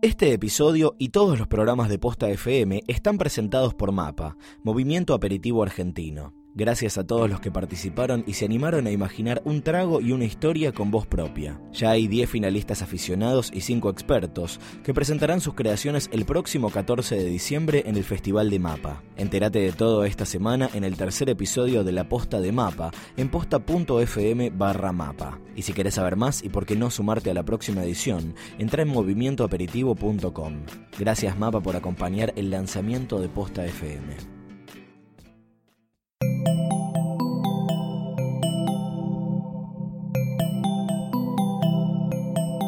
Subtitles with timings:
[0.00, 5.64] Este episodio y todos los programas de Posta FM están presentados por MAPA, Movimiento Aperitivo
[5.64, 6.37] Argentino.
[6.58, 10.24] Gracias a todos los que participaron y se animaron a imaginar un trago y una
[10.24, 11.60] historia con voz propia.
[11.72, 17.14] Ya hay 10 finalistas aficionados y 5 expertos que presentarán sus creaciones el próximo 14
[17.14, 19.04] de diciembre en el Festival de Mapa.
[19.16, 23.28] Entérate de todo esta semana en el tercer episodio de la posta de Mapa en
[23.28, 25.38] posta.fm barra mapa.
[25.54, 28.82] Y si querés saber más y por qué no sumarte a la próxima edición, entra
[28.82, 30.54] en movimientoaperitivo.com.
[30.98, 34.37] Gracias Mapa por acompañar el lanzamiento de Posta FM.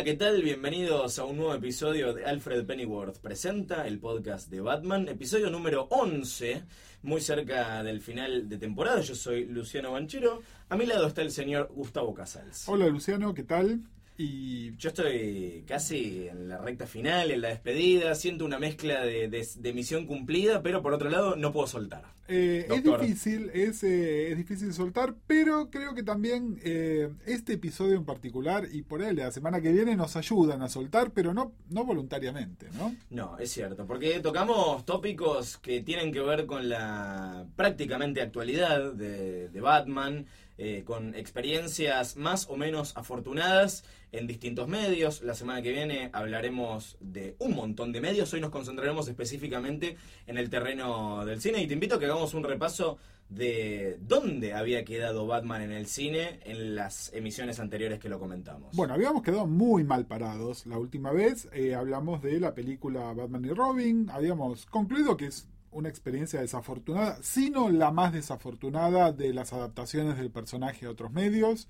[0.00, 0.42] Hola, ¿qué tal?
[0.42, 5.88] Bienvenidos a un nuevo episodio de Alfred Pennyworth Presenta, el podcast de Batman, episodio número
[5.90, 6.62] 11,
[7.02, 9.02] muy cerca del final de temporada.
[9.02, 10.40] Yo soy Luciano Banchero,
[10.70, 12.66] a mi lado está el señor Gustavo Casals.
[12.66, 13.82] Hola Luciano, ¿qué tal?
[14.22, 19.28] Y Yo estoy casi en la recta final, en la despedida, siento una mezcla de,
[19.28, 22.02] de- de misión cumplida, pero por otro lado no puedo soltar.
[22.28, 27.96] eh, es difícil, es, eh, es difícil soltar, pero creo que también eh, este episodio
[27.96, 31.52] en particular y por él la semana que viene nos ayudan a soltar, pero no,
[31.70, 32.94] no voluntariamente, ¿no?
[33.10, 39.48] No, es cierto, porque tocamos tópicos que tienen que ver con la prácticamente actualidad de,
[39.48, 40.26] de Batman,
[40.62, 43.82] eh, con experiencias más o menos afortunadas
[44.12, 45.22] en distintos medios.
[45.22, 48.30] La semana que viene hablaremos de un montón de medios.
[48.34, 52.34] Hoy nos concentraremos específicamente en el terreno del cine y te invito a que hagamos
[52.34, 52.98] un repaso
[53.30, 58.76] de dónde había quedado Batman en el cine en las emisiones anteriores que lo comentamos.
[58.76, 63.46] Bueno, habíamos quedado muy mal parados la última vez, eh, hablamos de la película Batman
[63.46, 69.52] y Robin, habíamos concluido que es una experiencia desafortunada, sino la más desafortunada de las
[69.52, 71.68] adaptaciones del personaje a otros medios.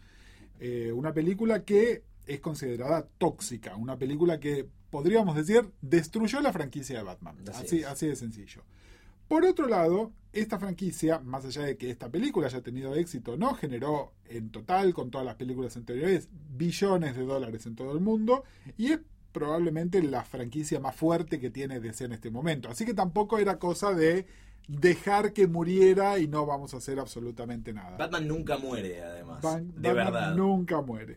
[0.58, 6.98] Eh, una película que es considerada tóxica, una película que podríamos decir destruyó la franquicia
[6.98, 7.36] de Batman.
[7.48, 7.86] Así Así, es.
[7.86, 8.62] así de sencillo.
[9.28, 13.54] Por otro lado, esta franquicia, más allá de que esta película haya tenido éxito, no
[13.54, 18.42] generó en total con todas las películas anteriores billones de dólares en todo el mundo
[18.76, 19.00] y es
[19.32, 22.68] probablemente la franquicia más fuerte que tiene DC en este momento.
[22.68, 24.26] Así que tampoco era cosa de
[24.68, 27.96] dejar que muriera y no vamos a hacer absolutamente nada.
[27.96, 29.42] Batman nunca muere, además.
[29.42, 30.34] Ban- de Batman verdad.
[30.36, 31.16] Nunca muere.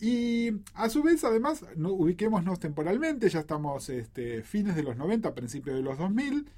[0.00, 5.34] Y a su vez, además, no, ubiquémonos temporalmente, ya estamos este, fines de los 90,
[5.34, 6.48] principios de los 2000,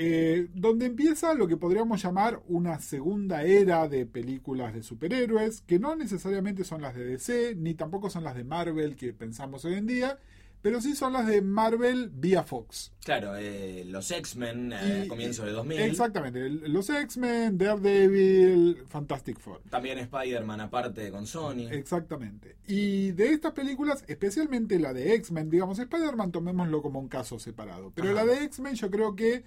[0.00, 5.80] eh, donde empieza lo que podríamos llamar una segunda era de películas de superhéroes, que
[5.80, 9.74] no necesariamente son las de DC, ni tampoco son las de Marvel que pensamos hoy
[9.74, 10.16] en día,
[10.62, 12.92] pero sí son las de Marvel vía Fox.
[13.04, 15.80] Claro, eh, los X-Men eh, a comienzos de 2000.
[15.80, 19.62] Exactamente, los X-Men, Daredevil, Fantastic Four.
[19.68, 21.66] También Spider-Man aparte con Sony.
[21.72, 22.54] Exactamente.
[22.68, 27.90] Y de estas películas, especialmente la de X-Men, digamos, Spider-Man tomémoslo como un caso separado.
[27.96, 28.24] Pero Ajá.
[28.24, 29.42] la de X-Men yo creo que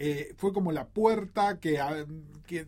[0.00, 1.80] eh, fue como la puerta que,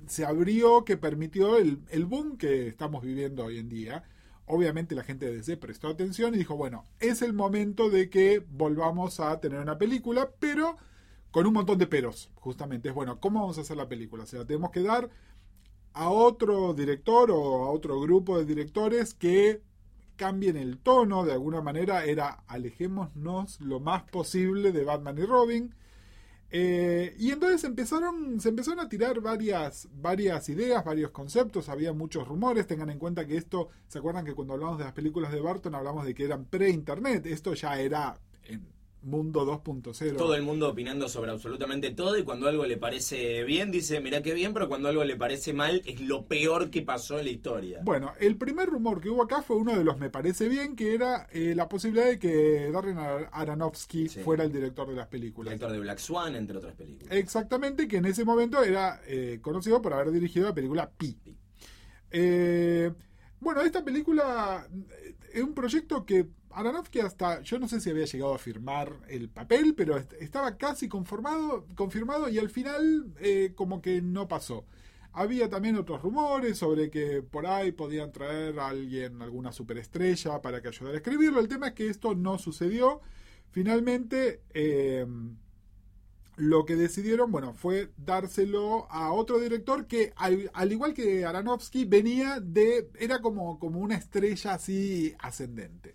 [0.06, 4.02] se abrió, que permitió el, boom que estamos viviendo hoy en día.
[4.46, 8.44] Obviamente la gente de DC prestó atención y dijo, bueno, es el momento de que
[8.50, 10.76] volvamos a tener una película, pero
[11.30, 12.88] con un montón de peros, justamente.
[12.88, 14.24] Es bueno, ¿cómo vamos a hacer la película?
[14.24, 15.08] O sea, tenemos que dar
[15.92, 19.62] a otro director o a otro grupo de directores que
[20.16, 25.74] cambien el tono de alguna manera era alejémonos lo más posible de Batman y Robin
[26.52, 32.26] Eh, y entonces empezaron se empezaron a tirar varias varias ideas varios conceptos había muchos
[32.26, 32.66] rumores.
[32.66, 35.74] Tengan en cuenta que esto se acuerdan que cuando hablamos de las películas de Barton
[35.74, 38.66] hablamos de que eran pre-internet esto ya era en
[39.02, 43.70] mundo 2.0 Todo el mundo opinando sobre absolutamente todo y cuando algo le parece bien
[43.70, 47.18] dice, mira qué bien, pero cuando algo le parece mal es lo peor que pasó
[47.18, 47.80] en la historia.
[47.82, 50.94] Bueno, el primer rumor que hubo acá fue uno de los me parece bien, que
[50.94, 54.20] era eh, la posibilidad de que Darren Ar- Aronofsky Sí.
[54.20, 55.50] fuera el director de las películas.
[55.52, 57.14] Director de Black Swan, entre otras películas.
[57.16, 61.16] Exactamente, que en ese momento era eh, conocido por haber dirigido la película Pi.
[62.10, 62.92] Eh,
[63.40, 64.66] bueno, esta película
[65.32, 69.28] es un proyecto que Aronofsky hasta, yo no sé si había llegado a firmar el
[69.30, 74.66] papel, pero est- estaba casi conformado, confirmado y al final eh, como que no pasó.
[75.12, 80.62] Había también otros rumores sobre que por ahí podían traer a alguien, alguna superestrella para
[80.62, 81.40] que ayudara a escribirlo.
[81.40, 83.00] El tema es que esto no sucedió.
[83.50, 85.04] Finalmente, eh,
[86.36, 91.84] lo que decidieron, bueno, fue dárselo a otro director que, al, al igual que Aronofsky,
[91.84, 92.88] venía de.
[92.98, 95.94] era como, como una estrella así ascendente.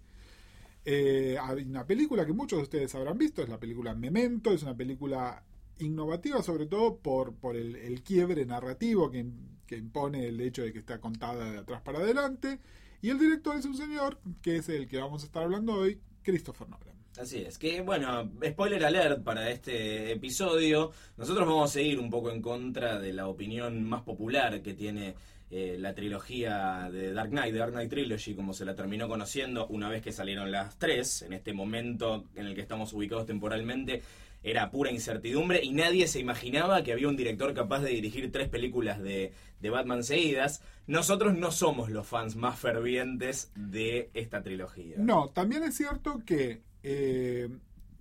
[0.86, 4.62] Eh, hay una película que muchos de ustedes habrán visto, es la película Memento, es
[4.62, 5.44] una película
[5.80, 9.26] innovativa sobre todo por, por el, quiebre narrativo que,
[9.66, 12.60] que impone el hecho de que está contada de atrás para adelante.
[13.02, 16.00] Y el director es un señor, que es el que vamos a estar hablando hoy,
[16.24, 16.96] Christopher Nolan.
[17.18, 20.92] Así es, que bueno, spoiler alert para este episodio.
[21.16, 25.16] Nosotros vamos a seguir un poco en contra de la opinión más popular que tiene
[25.52, 29.68] eh, la trilogía de Dark Knight, de Dark Knight Trilogy, como se la terminó conociendo
[29.68, 31.22] una vez que salieron las tres.
[31.22, 34.02] En este momento en el que estamos ubicados temporalmente,
[34.46, 38.48] era pura incertidumbre y nadie se imaginaba que había un director capaz de dirigir tres
[38.48, 40.62] películas de, de Batman seguidas.
[40.86, 44.98] Nosotros no somos los fans más fervientes de esta trilogía.
[45.00, 47.50] No, también es cierto que eh,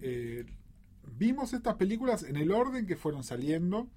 [0.03, 0.45] eh,
[1.17, 3.89] vimos estas películas en el orden que fueron saliendo,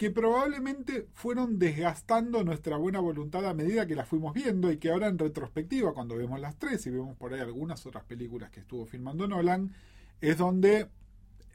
[0.00, 4.90] que probablemente fueron desgastando nuestra buena voluntad a medida que las fuimos viendo y que
[4.90, 8.60] ahora en retrospectiva, cuando vemos las tres y vemos por ahí algunas otras películas que
[8.60, 9.74] estuvo filmando Nolan,
[10.22, 10.88] es donde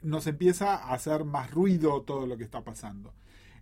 [0.00, 3.12] nos empieza a hacer más ruido todo lo que está pasando.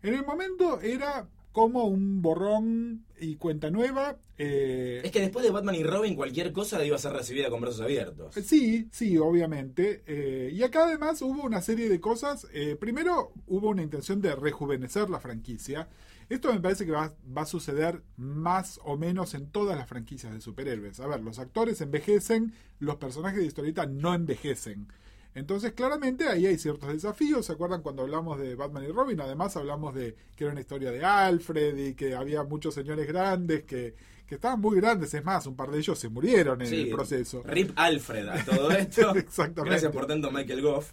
[0.02, 4.16] En el momento era como un borrón y cuenta nueva.
[4.38, 7.60] eh, Es que después de Batman y Robin cualquier cosa iba a ser recibida con
[7.60, 8.34] brazos abiertos.
[8.44, 10.02] Sí, sí, obviamente.
[10.08, 12.48] Eh, y acá además hubo una serie de cosas.
[12.52, 15.88] Eh, primero, hubo una intención de rejuvenecer la franquicia.
[16.28, 20.32] Esto me parece que va, va a suceder más o menos en todas las franquicias
[20.32, 20.98] de superhéroes.
[20.98, 24.88] A ver, los actores envejecen, los personajes de historieta no envejecen.
[25.34, 27.46] Entonces, claramente ahí hay ciertos desafíos.
[27.46, 29.20] ¿Se acuerdan cuando hablamos de Batman y Robin?
[29.20, 33.64] Además, hablamos de que era una historia de Alfred y que había muchos señores grandes
[33.64, 33.94] que,
[34.26, 35.12] que estaban muy grandes.
[35.12, 37.42] Es más, un par de ellos se murieron en Sí, el proceso.
[37.44, 39.14] Rip Alfred a todo esto.
[39.16, 39.70] Exactamente.
[39.70, 40.92] Gracias por tanto, Michael Goff.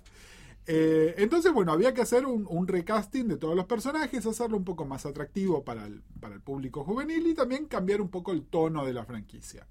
[0.68, 4.64] Eh, entonces, bueno, había que hacer un, un recasting de todos los personajes, hacerlo un
[4.64, 8.44] poco más atractivo para el, para el público juvenil y también cambiar un poco el
[8.44, 9.66] tono de la franquicia.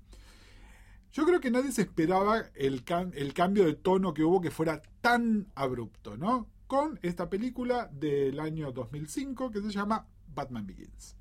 [1.12, 2.84] Yo creo que nadie se esperaba el,
[3.14, 6.48] el cambio de tono que hubo que fuera tan abrupto, ¿no?
[6.66, 11.16] Con esta película del año 2005 que se llama Batman Begins.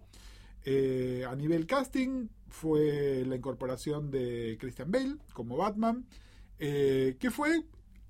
[0.63, 6.05] Eh, a nivel casting fue la incorporación de Christian Bale como Batman,
[6.59, 7.63] eh, que fue,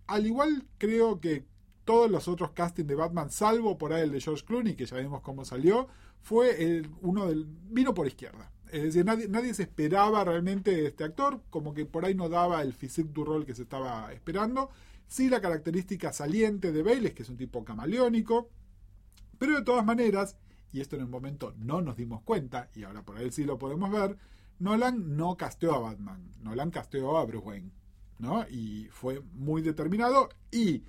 [0.07, 1.45] al igual creo que
[1.85, 4.97] todos los otros castings de Batman, salvo por ahí el de George Clooney, que ya
[4.97, 5.87] vimos cómo salió,
[6.21, 7.45] fue el, uno del.
[7.45, 8.51] vino por izquierda.
[8.71, 12.29] Es decir, nadie, nadie se esperaba realmente de este actor, como que por ahí no
[12.29, 14.69] daba el physique du rol que se estaba esperando.
[15.07, 18.49] Sí, la característica saliente de Bale es que es un tipo camaleónico,
[19.39, 20.37] pero de todas maneras,
[20.71, 23.57] y esto en un momento no nos dimos cuenta, y ahora por ahí sí lo
[23.57, 24.17] podemos ver,
[24.59, 27.71] Nolan no casteó a Batman, Nolan casteó a Bruce Wayne,
[28.19, 28.45] ¿no?
[28.49, 30.83] Y fue muy determinado, y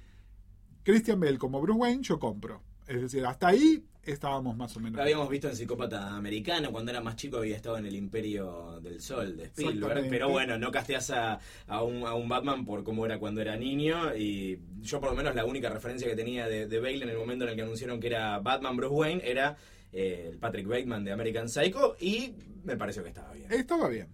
[0.82, 2.62] Christian Bale como Bruce Wayne yo compro.
[2.90, 4.96] Es decir, hasta ahí estábamos más o menos.
[4.96, 8.80] Lo habíamos visto en Psicópata Americano, cuando era más chico había estado en el Imperio
[8.80, 12.82] del Sol de Spielberg, pero bueno, no casteas a, a, un, a un Batman por
[12.82, 16.48] cómo era cuando era niño y yo por lo menos la única referencia que tenía
[16.48, 19.22] de, de Bale en el momento en el que anunciaron que era Batman Bruce Wayne
[19.24, 19.56] era
[19.92, 23.52] eh, el Patrick Bateman de American Psycho y me pareció que estaba bien.
[23.52, 24.08] Estaba bien.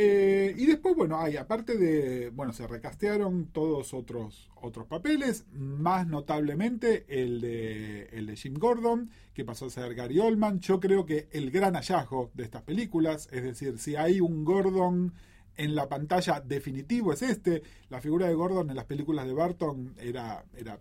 [0.00, 6.06] Eh, y después, bueno, hay, aparte de, bueno, se recastearon todos otros, otros papeles, más
[6.06, 10.60] notablemente el de, el de Jim Gordon, que pasó a ser Gary Oldman.
[10.60, 15.14] Yo creo que el gran hallazgo de estas películas, es decir, si hay un Gordon
[15.56, 17.64] en la pantalla definitivo es este.
[17.90, 20.78] La figura de Gordon en las películas de Barton era, era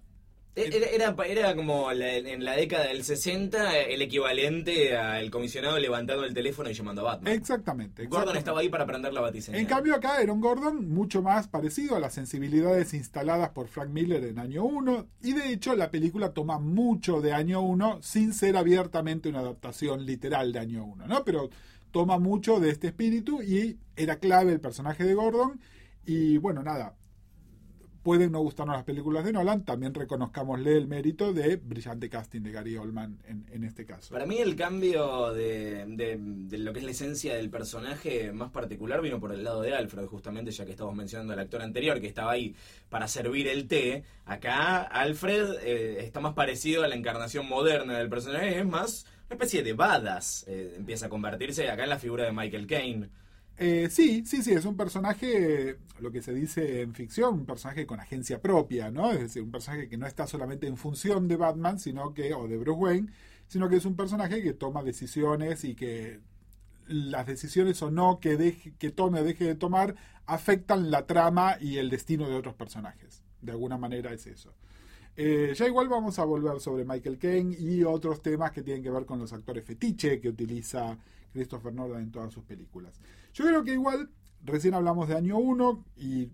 [0.57, 6.25] Era, era, era como la- en la década del 60 el equivalente al comisionado levantando
[6.25, 7.33] el teléfono y llamando a Batman.
[7.33, 8.05] exactamente.
[8.07, 9.61] Gordon estaba ahí para prender la batiseñal.
[9.61, 13.89] En cambio acá era un Gordon mucho más parecido a las sensibilidades instaladas por Frank
[13.89, 18.33] Miller en año 1 y de hecho la película toma mucho de año 1 sin
[18.33, 21.23] ser abiertamente una adaptación literal de año 1, ¿no?
[21.23, 21.49] Pero
[21.91, 25.59] toma mucho de este espíritu y era clave el personaje de Gordon
[26.05, 26.95] y bueno, nada,
[28.07, 32.53] pueden no gustarnos las películas de Nolan, también reconozcámosle el mérito de brillante casting de
[32.53, 34.13] Gary Oldman en, en este caso.
[34.13, 39.01] Para mí el cambio de, de- lo que es la esencia del personaje más particular
[39.01, 42.07] vino por el lado de Alfred, justamente ya que estamos mencionando al actor anterior que
[42.07, 42.55] estaba ahí
[42.87, 44.05] para servir el té.
[44.23, 49.35] Acá Alfred eh, está más parecido a la encarnación moderna del personaje, es más una
[49.35, 53.09] especie de badass eh, empieza a convertirse acá en la figura de Michael Caine.
[53.59, 57.87] Eh, sí, sí, sí, es un personaje, lo que se dice en ficción, un personaje
[57.87, 59.11] con agencia propia, ¿no?
[59.11, 62.47] Es decir, un personaje que no está solamente en función de Batman, sino que, o
[62.47, 63.09] de Bruce Wayne,
[63.47, 66.19] sino que es un personaje que toma decisiones y que
[66.87, 69.95] las decisiones o no que, deje, que tome o deje de tomar
[70.25, 73.23] afectan la trama y el destino de otros personajes.
[73.41, 74.53] De alguna manera es eso.
[75.15, 78.91] Eh, ya igual vamos a volver sobre Michael Caine y otros temas que tienen que
[78.91, 80.95] ver con los actores fetiche que utiliza
[81.33, 82.99] Christopher Nolan en todas sus películas.
[83.37, 84.09] Yo creo que igual,
[84.43, 86.31] recién hablamos de año 1 y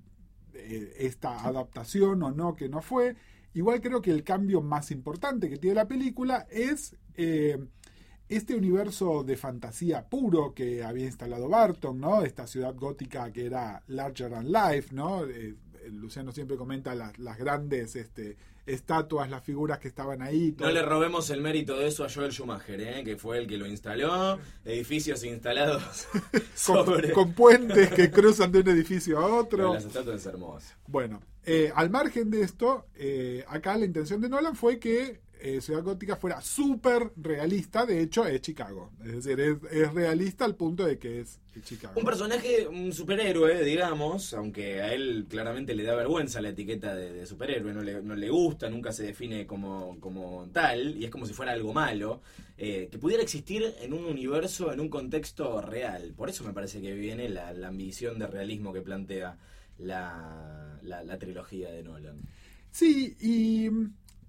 [0.54, 3.18] eh, esta adaptación o no que no fue,
[3.54, 7.58] igual creo que el cambio más importante que tiene la película es eh,
[8.30, 12.22] este universo de fantasía puro que había instalado Barton, ¿no?
[12.22, 15.26] Esta ciudad gótica que era larger than life, ¿no?
[15.26, 15.58] Eh,
[15.92, 20.56] Luciano siempre comenta las, las grandes este, estatuas, las figuras que estaban ahí.
[20.60, 23.04] No le robemos el mérito de eso a Joel Schumacher, ¿eh?
[23.04, 27.12] que fue el que lo instaló, edificios instalados con, sobre...
[27.12, 29.74] con puentes que cruzan de un edificio a otro.
[29.74, 30.76] Las estatuas hermosas.
[30.88, 35.60] Bueno, eh, al margen de esto, eh, acá la intención de Nolan fue que eh,
[35.60, 38.92] Ciudad Gótica fuera súper realista, de hecho es Chicago.
[39.04, 42.00] Es decir, es, es, realista al punto de que es Chicago.
[42.00, 47.12] Un personaje, un superhéroe, digamos, aunque a él claramente le da vergüenza la etiqueta de,
[47.12, 51.12] de superhéroe, no le, no le, gusta, nunca se define como, como tal, y es
[51.12, 52.22] como si fuera algo malo,
[52.58, 56.14] eh, que pudiera existir en un universo, en un contexto real.
[56.16, 59.38] Por eso me parece que viene la, la ambición de realismo que plantea
[59.78, 62.22] la, la, la trilogía de Nolan.
[62.72, 63.70] Sí, y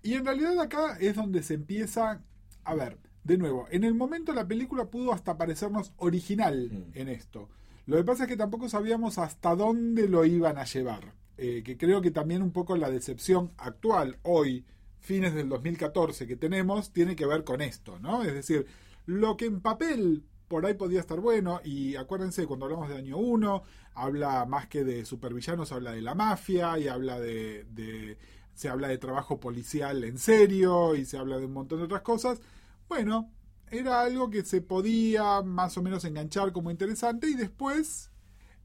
[0.04, 2.22] y en realidad acá es donde se empieza,
[2.62, 6.98] a ver, de nuevo, en el momento la película pudo hasta parecernos original mm.
[6.98, 7.48] en esto.
[7.86, 11.14] Lo que pasa es que tampoco sabíamos hasta dónde lo iban a llevar.
[11.38, 14.66] Eh, que creo que también un poco la decepción actual, hoy,
[15.00, 18.22] fines del 2014 que tenemos, tiene que ver con esto, ¿no?
[18.22, 18.66] Es decir,
[19.06, 23.16] lo que en papel por ahí podía estar bueno, y acuérdense, cuando hablamos de año
[23.16, 23.62] 1,
[23.94, 28.18] habla más que de supervillanos, habla de la mafia y habla de, de
[28.54, 32.02] se habla de trabajo policial en serio y se habla de un montón de otras
[32.02, 32.40] cosas.
[32.88, 33.30] Bueno,
[33.70, 38.10] era algo que se podía más o menos enganchar como interesante y después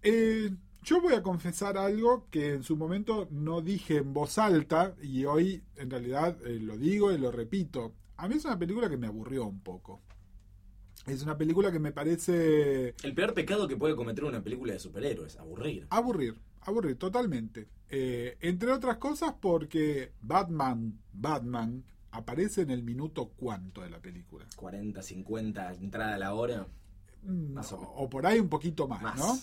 [0.01, 0.51] eh,
[0.83, 5.25] yo voy a confesar algo que en su momento no dije en voz alta y
[5.25, 7.93] hoy en realidad eh, lo digo y lo repito.
[8.17, 10.01] A mí es una película que me aburrió un poco.
[11.05, 12.93] Es una película que me parece...
[13.03, 15.87] El peor pecado que puede cometer una película de superhéroes, aburrir.
[15.89, 17.67] Aburrir, aburrir, totalmente.
[17.89, 24.45] Eh, entre otras cosas porque Batman, Batman, aparece en el minuto cuánto de la película.
[24.55, 26.67] 40, 50, entrada a la hora.
[27.23, 29.17] Mm, más o, o, por ahí un poquito más, más.
[29.17, 29.37] ¿no?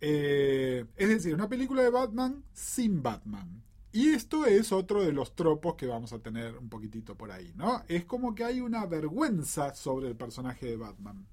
[0.00, 3.62] Eh, es decir, una película de Batman sin Batman.
[3.92, 7.52] Y esto es otro de los tropos que vamos a tener un poquitito por ahí,
[7.56, 7.82] ¿no?
[7.88, 11.26] Es como que hay una vergüenza sobre el personaje de Batman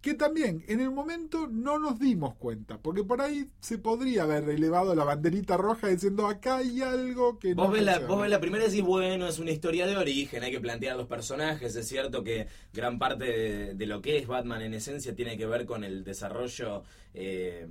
[0.00, 4.48] que también en el momento no nos dimos cuenta, porque por ahí se podría haber
[4.48, 8.30] elevado la banderita roja diciendo acá hay algo que vos no ves la, vos ves
[8.30, 11.74] la primera y decís, bueno, es una historia de origen, hay que plantear los personajes,
[11.74, 15.46] es cierto que gran parte de, de lo que es Batman en esencia tiene que
[15.46, 17.66] ver con el desarrollo eh,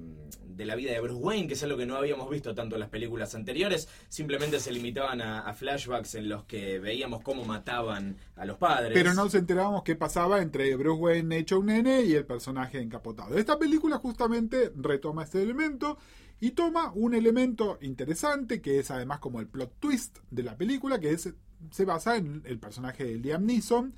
[0.46, 2.79] de la vida de Bruce Wayne, que es algo que no habíamos visto tanto en
[2.79, 8.17] las películas anteriores, simplemente se limitaban a, a flashbacks en los que veíamos cómo mataban
[8.36, 8.91] a los padres.
[8.93, 12.79] Pero no nos enterábamos qué pasaba entre Bruce Wayne hecho un nene y el personaje
[12.79, 13.38] encapotado.
[13.38, 15.97] Esta película justamente retoma este elemento
[16.39, 21.00] y toma un elemento interesante que es además como el plot twist de la película,
[21.00, 21.33] que es,
[21.71, 23.93] se basa en el personaje de Liam Neeson,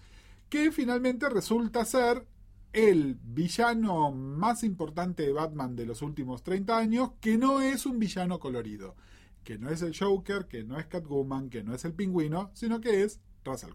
[0.49, 2.25] que finalmente resulta ser
[2.71, 7.99] el villano más importante de Batman de los últimos 30 años, que no es un
[7.99, 8.95] villano colorido,
[9.43, 12.79] que no es el Joker, que no es Catwoman, que no es el pingüino, sino
[12.79, 13.73] que es Ra's al.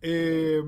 [0.00, 0.62] Eh,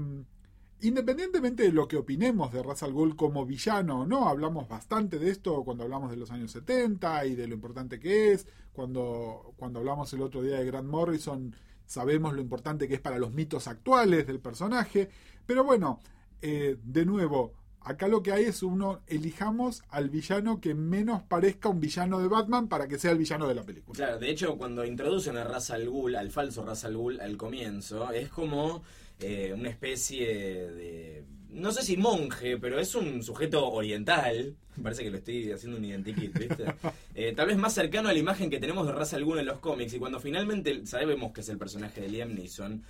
[0.82, 5.18] Independientemente de lo que opinemos de Ra's al Ghul como villano o no, hablamos bastante
[5.18, 9.54] de esto cuando hablamos de los años 70 y de lo importante que es, cuando,
[9.56, 11.56] cuando hablamos el otro día de Grant Morrison,
[11.86, 15.08] sabemos lo importante que es para los mitos actuales del personaje,
[15.46, 16.02] pero bueno,
[16.42, 17.54] eh, de nuevo,
[17.86, 22.26] acá lo que hay es uno, elijamos al villano que menos parezca un villano de
[22.26, 23.96] Batman para que sea el villano de la película.
[23.96, 27.36] Claro, de hecho, cuando introducen a Ra's al Ghul, al falso Ra's al Ghul al
[27.36, 28.82] comienzo, es como
[29.20, 34.56] eh, una especie de, no sé si monje, pero es un sujeto oriental.
[34.76, 36.64] Me parece que lo estoy haciendo un identikit, ¿viste?
[37.18, 39.46] Eh, tal vez más cercano a la imagen que tenemos de Ra's al Ghul en
[39.46, 39.94] los cómics.
[39.94, 42.82] Y cuando finalmente sabemos que es el personaje de Liam Neeson,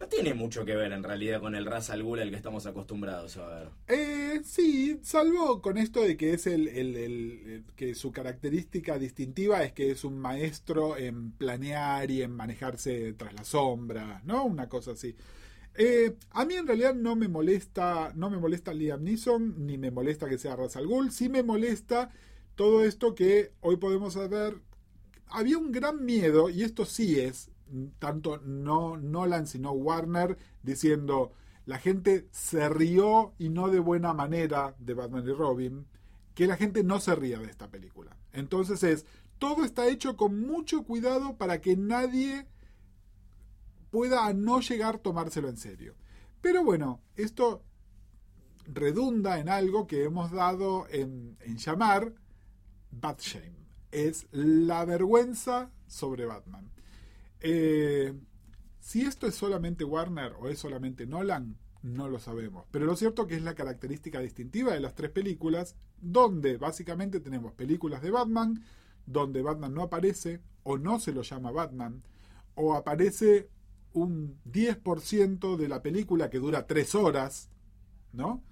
[0.00, 2.64] no tiene mucho que ver en realidad con el Ra's al Ghul al que estamos
[2.64, 3.68] acostumbrados a ver.
[3.86, 9.62] Eh, sí, salvo con esto de que es el, el, el, que su característica distintiva
[9.62, 14.44] es que es un maestro en planear y en manejarse tras la sombra, ¿no?
[14.44, 15.14] Una cosa así.
[15.74, 19.90] Eh, a mí en realidad no me molesta, no me molesta Liam Neeson, ni me
[19.90, 22.10] molesta que sea Ra's al Ghul, sí me molesta
[22.54, 24.56] todo esto que hoy podemos ver.
[25.26, 27.50] Había un gran miedo, y esto sí es,
[27.98, 31.32] tanto no Nolan sino Warner, diciendo
[31.66, 35.86] la gente se rió y no de buena manera de Batman y Robin,
[36.34, 38.16] que la gente no se ría de esta película.
[38.32, 39.06] Entonces es,
[39.38, 42.46] todo está hecho con mucho cuidado para que nadie
[43.90, 45.94] pueda no llegar a tomárselo en serio.
[46.40, 47.62] Pero bueno, esto
[48.66, 52.14] redunda en algo que hemos dado en, en llamar
[52.90, 53.66] Bad Shame.
[53.90, 56.70] Es la vergüenza sobre Batman.
[57.40, 58.14] Eh,
[58.80, 62.66] si esto es solamente Warner o es solamente Nolan, no lo sabemos.
[62.70, 67.52] Pero lo cierto que es la característica distintiva de las tres películas, donde básicamente tenemos
[67.52, 68.62] películas de Batman,
[69.06, 72.02] donde Batman no aparece, o no se lo llama Batman,
[72.54, 73.48] o aparece
[73.92, 77.50] un 10% de la película que dura tres horas,
[78.12, 78.42] ¿no?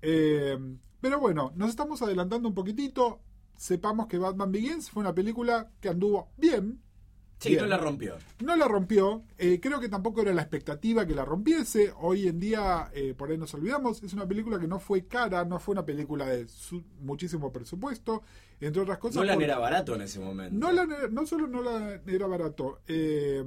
[0.00, 0.58] Eh,
[1.00, 3.20] pero bueno, nos estamos adelantando un poquitito.
[3.56, 6.80] Sepamos que Batman Begins fue una película que anduvo bien.
[7.42, 7.62] Sí, Bien.
[7.62, 8.16] no la rompió.
[8.40, 9.22] No la rompió.
[9.36, 11.92] Eh, creo que tampoco era la expectativa que la rompiese.
[12.00, 15.44] Hoy en día, eh, por ahí nos olvidamos, es una película que no fue cara,
[15.44, 18.22] no fue una película de su- muchísimo presupuesto,
[18.60, 19.16] entre otras cosas.
[19.16, 20.54] Nolan por- era barato en ese momento.
[20.56, 23.42] Nolan era- no solo Nolan era barato, eh,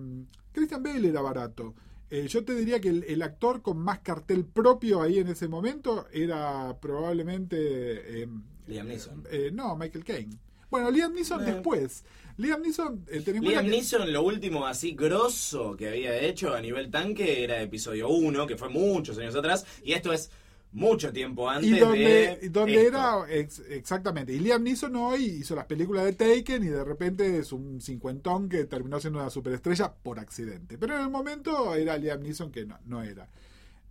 [0.51, 1.73] Christian Bale era barato.
[2.09, 5.47] Eh, yo te diría que el, el actor con más cartel propio ahí en ese
[5.47, 8.23] momento era probablemente...
[8.23, 8.27] eh,
[8.67, 9.23] Liam Neeson.
[9.53, 10.37] no, Michael Caine.
[10.75, 11.51] Bueno, Liam Neeson Eh.
[11.53, 12.03] después.
[12.37, 16.91] Liam Neeson, eh, Liam que- Neeson, lo último así grosso que había hecho a nivel
[16.91, 20.29] tanque era episodio 1, que fue muchos años atrás, y esto es
[20.73, 22.49] mucho tiempo antes y donde, de.
[22.49, 22.87] donde esto.
[22.89, 27.37] era ex- exactamente y Liam Neeson hoy hizo las películas de Taken y de repente
[27.37, 31.97] es un cincuentón que terminó siendo una superestrella por accidente pero en el momento era
[31.97, 33.29] Liam Neeson que no, no era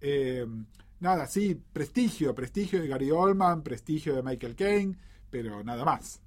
[0.02, 0.44] Eh,
[1.00, 4.96] nada sí prestigio prestigio de Gary Oldman prestigio de Michael Caine
[5.30, 6.20] pero nada más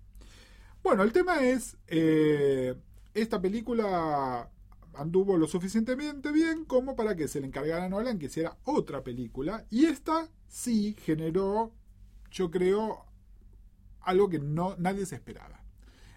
[0.88, 2.73] bueno el tema es eh,
[3.13, 4.50] esta película
[4.93, 9.04] anduvo lo suficientemente bien como para que se le encargara a Nolan que hiciera otra
[9.04, 9.65] película.
[9.69, 11.73] Y esta sí generó
[12.32, 13.06] yo creo
[14.00, 15.62] algo que no nadie se esperaba.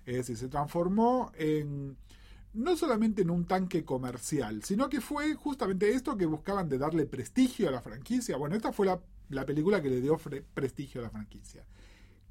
[0.06, 1.96] Es decir se transformó en
[2.52, 7.06] no solamente en un tanque comercial sino que fue justamente esto que buscaban de darle
[7.06, 8.36] prestigio a la franquicia.
[8.36, 10.16] Bueno esta fue la, la película que le dio
[10.54, 11.66] prestigio a la franquicia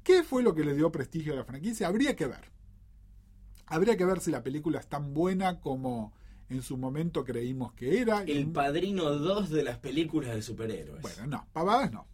[0.02, 1.86] ¿qué fue lo que le dio prestigio a la franquicia?
[1.86, 2.60] habría que ver
[3.70, 6.12] Habría que ver si la película es tan buena como
[6.48, 8.24] en su momento creímos que era.
[8.24, 11.00] El padrino 2 de las películas de superhéroes.
[11.00, 12.08] Bueno, no, pavadas no.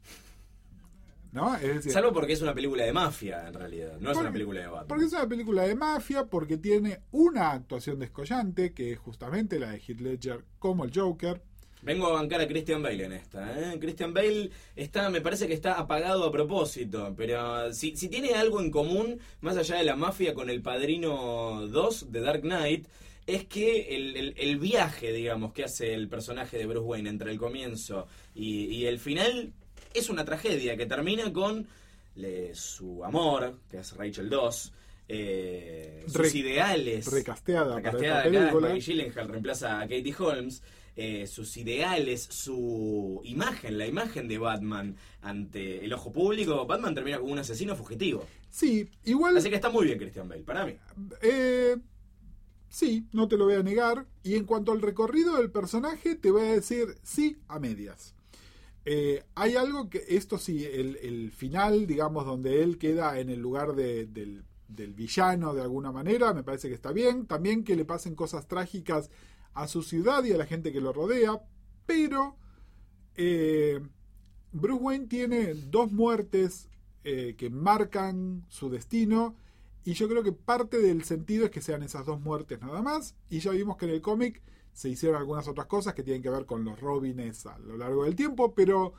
[1.33, 1.55] ¿No?
[1.57, 3.99] Es decir, Salvo porque es una película de mafia, en realidad.
[4.01, 4.87] No es una película de Batman.
[4.87, 9.71] porque es una película de mafia, porque tiene una actuación descollante, que es justamente la
[9.71, 11.43] de Heath Ledger como el Joker.
[11.87, 13.73] Vengo a bancar a Christian Bale en esta.
[13.73, 13.79] ¿eh?
[13.79, 18.61] Christian Bale está, me parece que está apagado a propósito, pero si, si tiene algo
[18.61, 22.89] en común, más allá de la mafia con el Padrino 2 de Dark Knight,
[23.25, 27.31] es que el, el- el viaje, digamos, que hace el personaje de Bruce Wayne entre
[27.31, 29.53] el comienzo y, y el final
[29.95, 31.69] es una tragedia que termina con
[32.17, 34.73] le- su amor, que es Rachel 2,
[35.09, 37.07] eh, sus Re- ideales.
[37.13, 38.75] Recasteada, para Recasteada esta acá, película.
[38.79, 40.63] Gyllenhaal reemplaza a Katie Holmes.
[40.97, 47.19] Eh, sus ideales, su imagen, la imagen de Batman ante el ojo público, Batman termina
[47.19, 48.25] como un asesino fugitivo.
[48.49, 49.37] Sí, igual.
[49.37, 50.75] Así que está muy bien Christian Bale, para mí.
[51.21, 51.77] Eh,
[52.69, 54.07] sí, no te lo voy a negar.
[54.23, 58.15] Y en cuanto al recorrido del personaje, te voy a decir sí a medias.
[58.85, 63.41] Eh, hay algo que, esto sí, el, el final, digamos, donde él queda en el
[63.41, 67.27] lugar de- del, del villano de alguna manera, me parece que está bien.
[67.27, 69.11] También que le pasen cosas trágicas
[69.57, 71.43] a su ciudad y a la gente que lo rodea,
[71.87, 72.37] pero
[73.17, 73.81] eh,
[74.53, 76.69] Bruce Wayne tiene dos muertes
[77.05, 79.35] eh, que marcan su destino
[79.83, 83.17] y yo creo que parte del sentido es que sean esas dos muertes nada más
[83.31, 84.43] y ya vimos que en el cómic
[84.75, 88.05] se hicieron algunas otras cosas que tienen que ver con los Robines a lo largo
[88.05, 88.93] del tiempo, pero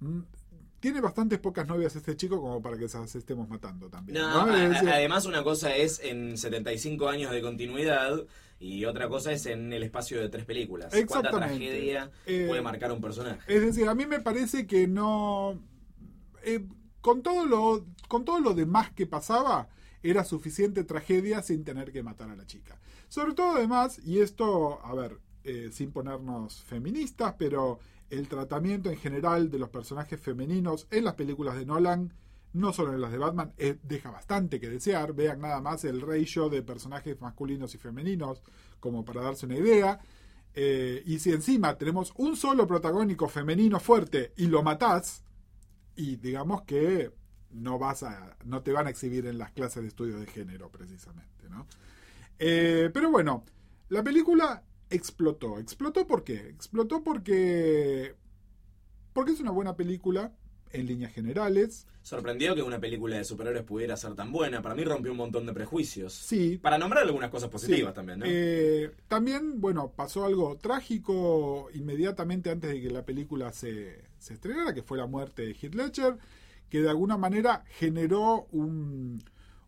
[0.00, 0.20] mm,
[0.80, 4.18] tiene bastantes pocas novias este chico como para que se las estemos matando también.
[4.20, 8.24] No, además una cosa es en 75 años de continuidad
[8.58, 10.88] y otra cosa es en el espacio de tres películas.
[10.90, 11.56] ¿Cuánta Exactamente.
[11.58, 13.40] tragedia Eh, puede marcar un personaje?
[13.46, 15.60] Es decir, a mí me parece que no.
[16.42, 16.64] eh,
[17.00, 19.68] con, todo lo, con todo lo demás que pasaba,
[20.02, 22.78] era suficiente tragedia sin tener que matar a la chica.
[23.08, 27.78] Sobre todo, además, y esto, a ver, eh, sin ponernos feministas, pero
[28.10, 32.12] el tratamiento en general de los personajes femeninos en las películas de Nolan,
[32.52, 35.12] no solo en las de Batman, eh, deja bastante que desear.
[35.12, 38.42] Vean nada más el ratio de personajes masculinos y femeninos,
[38.80, 40.00] como para darse una idea.
[40.54, 45.22] Eh, y si encima tenemos un solo protagónico femenino fuerte y lo matás,
[45.96, 47.12] y digamos que
[47.50, 50.70] no vas a, no te van a exhibir en las clases de estudio de género,
[50.70, 51.66] precisamente, ¿no?
[52.38, 53.44] Eh, pero bueno,
[53.88, 55.58] la película explotó.
[55.58, 56.48] ¿Explotó por qué?
[56.48, 58.14] Explotó porque.
[59.12, 60.32] Porque es una buena película
[60.72, 61.86] en líneas generales.
[62.02, 64.62] Sorprendió que una película de superhéroes pudiera ser tan buena.
[64.62, 66.12] Para mí rompió un montón de prejuicios.
[66.12, 66.58] Sí.
[66.58, 67.94] Para nombrar algunas cosas positivas Sí.
[67.96, 68.26] también, ¿no?
[68.28, 74.74] Eh, también, bueno, pasó algo trágico inmediatamente antes de que la película se, se estrenara,
[74.74, 76.18] que fue la muerte de Heath Ledger,
[76.68, 79.22] que de alguna manera generó un,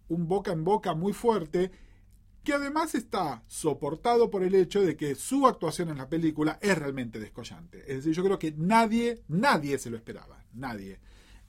[0.09, 1.71] un boca en boca muy fuerte,
[2.49, 6.79] que además está soportado por el hecho de que su actuación en la película es
[6.79, 7.81] realmente descollante.
[7.81, 10.99] Es decir, yo creo que nadie, nadie se lo esperaba, nadie.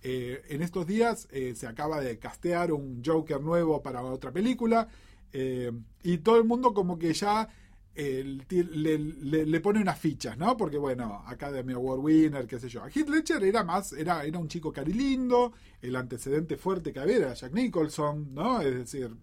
[0.01, 4.89] Eh, en estos días eh, se acaba de castear un Joker nuevo para otra película
[5.31, 5.71] eh,
[6.03, 7.47] y todo el mundo como que ya
[7.95, 10.57] le, pone unas fichas, ¿no?
[10.57, 12.85] Porque bueno, Academy Award winner, qué sé yo.
[12.93, 17.33] Heath Ledger era más, era, era un chico carilindo, el antecedente fuerte que había era
[17.35, 18.59] Jack Nicholson, ¿no?
[18.59, 19.15] Es decir,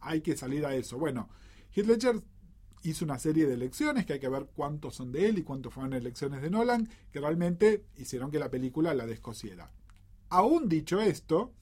[0.00, 0.98] hay que salir a eso.
[0.98, 1.28] Bueno,
[1.74, 2.22] Ledger
[2.82, 5.72] hizo una serie de elecciones que hay que ver cuántos son de él y cuántos
[5.72, 9.70] fueron elecciones de Nolan, que realmente hicieron que la película la descosiera.
[10.30, 11.52] Aún dicho esto,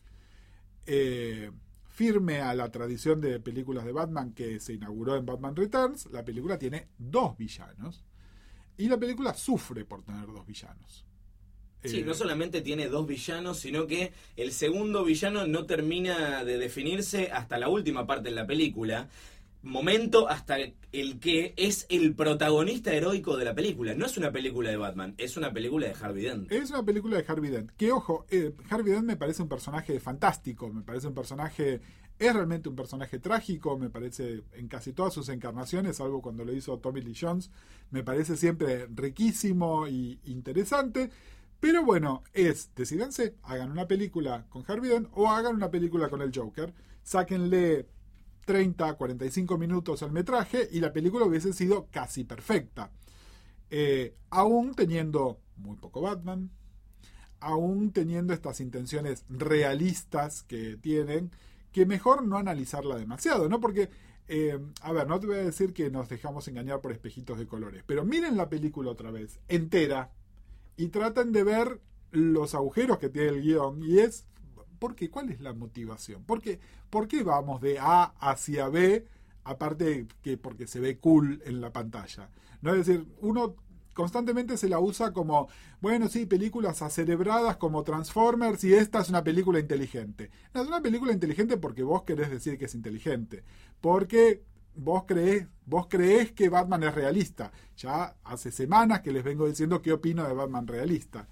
[0.87, 1.51] eh,
[1.87, 6.25] firme a la tradición de películas de Batman que se inauguró en Batman Returns, la
[6.25, 8.05] película tiene dos villanos
[8.77, 11.07] y la película sufre por tener dos villanos.
[11.89, 16.59] Sí, Eh, no solamente tiene dos villanos, sino que el segundo villano no termina de
[16.59, 19.09] definirse hasta la última parte de la película.
[19.63, 20.59] Momento hasta
[20.93, 23.95] el que es el protagonista heroico de la película.
[23.95, 26.53] No es una película de Batman, es una película de Harvey Dent.
[26.53, 27.71] Es una película de Harvey Dent.
[27.77, 31.81] Que ojo, eh, Harvey Dent me parece un personaje fantástico, me parece un personaje,
[32.17, 36.55] es realmente un personaje trágico, me parece en casi todas sus encarnaciones, salvo cuando lo
[36.55, 37.51] hizo Tommy Lee Jones,
[37.91, 41.11] me parece siempre riquísimo y interesante.
[41.61, 46.21] Pero bueno, es, decidanse, hagan una película con Harvey Dent o hagan una película con
[46.23, 47.89] el Joker, sáquenle
[48.45, 52.91] 30, 45 minutos al metraje y la película hubiese sido casi perfecta.
[53.71, 56.51] Eh, aún teniendo muy poco Batman,
[57.41, 61.31] aún teniendo estas intenciones realistas que tienen,
[61.73, 63.61] que mejor no analizarla demasiado, ¿no?
[63.61, 63.91] Porque,
[64.29, 67.47] eh, a ver, no te voy a decir que nos dejamos engañar por espejitos de
[67.47, 70.13] colores, pero miren la película otra vez, entera,
[70.77, 74.27] y traten de ver los agujeros que tiene el guion, y es,
[74.79, 75.11] ¿por qué?
[75.11, 76.25] ¿Cuál es la motivación?
[76.25, 76.61] ¿Por qué,
[76.91, 79.07] ¿Por qué vamos de A hacia B,
[79.45, 82.31] aparte que porque se ve cool en la pantalla?
[82.63, 82.75] ¿No?
[82.75, 83.57] Es decir, uno
[83.97, 85.49] constantemente se la usa como,
[85.81, 90.31] bueno, sí, películas acerebradas como Transformers y esta es una película inteligente.
[90.55, 93.43] No, es una película inteligente porque vos querés decir que es inteligente.
[93.81, 94.43] Porque
[94.75, 97.53] vos creés, vos creés que Batman es realista.
[97.77, 101.29] Ya hace semanas que les vengo diciendo qué opino de Batman realista.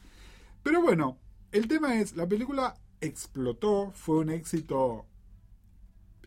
[0.63, 1.19] Pero bueno,
[1.53, 5.07] el tema es, la película explotó, fue un éxito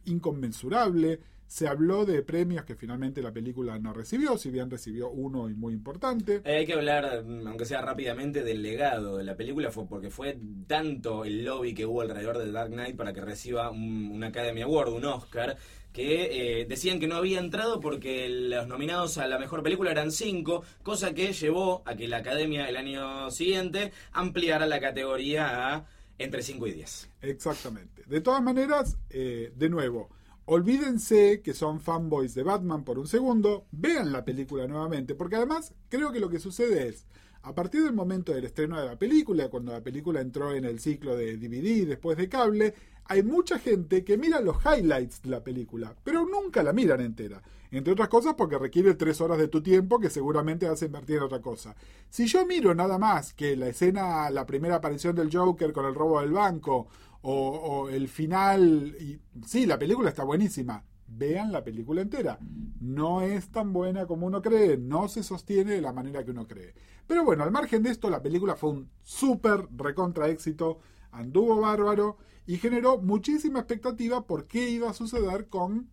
[0.06, 1.20] inconmensurable.
[1.48, 5.74] Se habló de premios que finalmente la película no recibió, si bien recibió uno muy
[5.74, 6.42] importante.
[6.44, 11.24] Hay que hablar, aunque sea rápidamente, del legado de la película, fue porque fue tanto
[11.24, 15.06] el lobby que hubo alrededor de Dark Knight para que reciba un Academy Award, un
[15.06, 15.58] Oscar,
[15.94, 20.12] que eh, decían que no había entrado porque los nominados a la mejor película eran
[20.12, 25.86] cinco, cosa que llevó a que la Academia el año siguiente ampliara la categoría a
[26.20, 27.10] entre 5 y 10.
[27.22, 28.04] Exactamente.
[28.08, 30.10] De todas maneras, eh, de nuevo,
[30.46, 35.74] olvídense que son fanboys de Batman por un segundo, vean la película nuevamente, porque además
[35.90, 37.06] creo que lo que sucede es,
[37.44, 40.80] a partir del momento del estreno de la película, cuando la película entró en el
[40.80, 42.74] ciclo de DVD después de cable,
[43.08, 47.42] hay mucha gente que mira los highlights de la película, pero nunca la miran entera.
[47.72, 51.18] Entre otras cosas porque requiere tres horas de tu tiempo que seguramente vas a invertir
[51.18, 51.76] en otra cosa.
[52.10, 55.96] Si yo miro nada más que la escena, la primera aparición del Joker con el
[55.96, 56.88] robo del banco,
[57.22, 60.84] o, o el final, y sí, la película está buenísima.
[61.08, 62.38] Vean la película entera.
[62.80, 66.48] No es tan buena como uno cree, no se sostiene de la manera que uno
[66.48, 66.74] cree.
[67.06, 70.80] Pero bueno, al margen de esto, la película fue un súper recontra éxito,
[71.12, 75.90] anduvo bárbaro y generó muchísima expectativa por qué iba a suceder con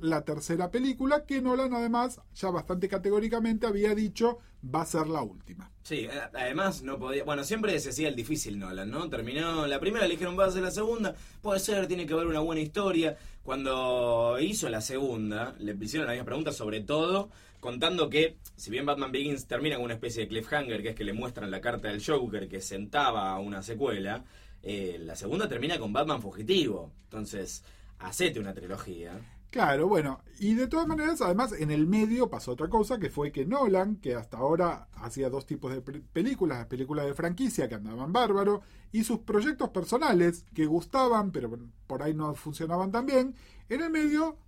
[0.00, 4.38] la tercera película, que Nolan además ya bastante categóricamente había dicho
[4.74, 5.70] va a ser la última.
[5.82, 7.22] Sí, a- además no podía.
[7.24, 9.08] Bueno, siempre se hacía el difícil Nolan, ¿no?
[9.08, 11.14] Terminó la primera, le dijeron va a ser la segunda.
[11.42, 13.16] Puede ser, tiene que haber una buena historia.
[13.44, 18.84] Cuando hizo la segunda, le hicieron la misma pregunta, sobre todo contando que, si bien
[18.84, 21.88] Batman Begins termina con una especie de cliffhanger, que es que le muestran la carta
[21.88, 24.24] del Joker que sentaba a una secuela,
[24.64, 26.92] eh, la segunda termina con Batman fugitivo.
[27.04, 27.64] Entonces,
[27.98, 29.20] hacete una trilogía.
[29.50, 33.30] Claro, bueno, y de todas maneras, además, en el medio pasó otra cosa, que fue
[33.30, 37.68] que Nolan, que hasta ahora hacía dos tipos de pe- películas, las películas de franquicia
[37.68, 43.06] que andaban bárbaro, y sus proyectos personales que gustaban, pero por ahí no funcionaban tan
[43.06, 43.36] bien,
[43.68, 44.38] en el medio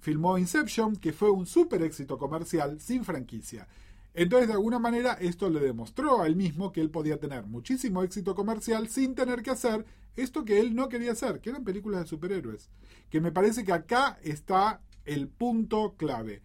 [0.00, 3.66] filmó Inception, que fue un súper éxito comercial sin franquicia.
[4.14, 8.02] Entonces, de alguna manera, esto le demostró a él mismo que él podía tener muchísimo
[8.02, 12.02] éxito comercial sin tener que hacer esto que él no quería hacer, que eran películas
[12.02, 12.68] de superhéroes.
[13.08, 16.42] Que me parece que acá está el punto clave.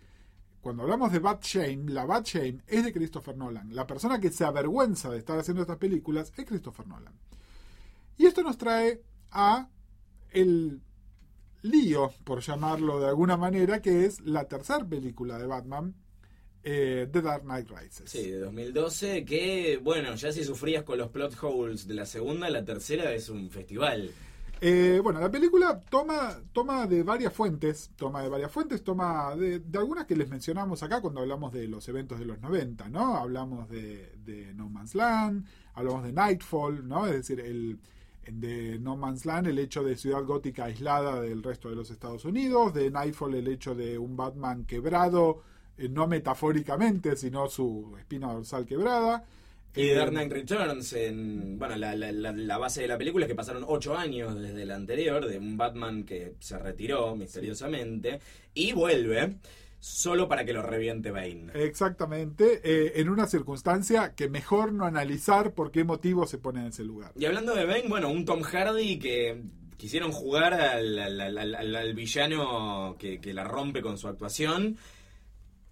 [0.62, 3.76] Cuando hablamos de Bad Shame, la Bad Shame es de Christopher Nolan.
[3.76, 7.14] La persona que se avergüenza de estar haciendo estas películas es Christopher Nolan.
[8.18, 9.02] Y esto nos trae
[9.32, 9.70] a
[10.32, 10.82] el
[11.62, 15.96] lío, por llamarlo de alguna manera, que es la tercera película de Batman,
[16.64, 18.10] eh, The Dark Knight Rises.
[18.10, 22.50] Sí, de 2012, que bueno, ya si sufrías con los plot holes de la segunda,
[22.50, 24.12] la tercera es un festival.
[24.60, 29.60] Eh, bueno, la película toma, toma de varias fuentes, toma de varias fuentes, toma de,
[29.60, 33.18] de algunas que les mencionamos acá cuando hablamos de los eventos de los 90, ¿no?
[33.18, 37.06] Hablamos de, de No Man's Land, hablamos de Nightfall, ¿no?
[37.06, 37.80] Es decir, el
[38.32, 42.26] de No Man's Land el hecho de ciudad gótica aislada del resto de los Estados
[42.26, 45.44] Unidos, de Nightfall el hecho de un Batman quebrado,
[45.78, 49.24] eh, no metafóricamente, sino su espina dorsal quebrada.
[49.76, 53.26] Y de Eh, Dark Knight Returns, en, bueno, la, la- la- base de la película
[53.26, 58.20] es que pasaron ocho años desde la anterior, de un Batman que se retiró misteriosamente
[58.56, 59.36] y vuelve
[59.80, 61.52] solo para que lo reviente Bane.
[61.54, 66.68] Exactamente, eh, en una circunstancia que mejor no analizar por qué motivo se pone en
[66.68, 67.12] ese lugar.
[67.16, 69.42] Y hablando de Bane, bueno, un Tom Hardy que
[69.78, 74.78] quisieron jugar al, al- al- al- al villano que, que la rompe con su actuación.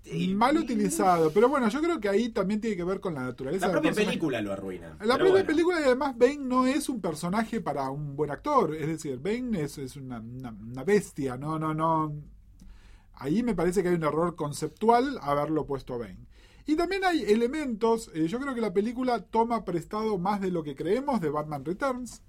[0.06, 3.24] Y- Mal utilizado, pero bueno, yo creo que ahí también tiene que ver con la
[3.24, 4.12] naturaleza La propia personaje.
[4.12, 4.98] película lo arruina.
[5.02, 5.48] La propia bueno.
[5.48, 9.62] película y además Bane no es un personaje para un buen actor, es decir, Bane
[9.63, 12.13] es, es una, una- una bestia, no, no, no.
[13.13, 16.28] Ahí me parece que hay un error conceptual haberlo puesto a Bane.
[16.68, 20.63] Y también hay elementos, eh, yo creo que la película toma prestado más de lo
[20.63, 22.22] que creemos de Batman Returns,